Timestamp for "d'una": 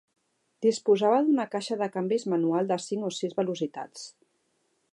1.27-1.45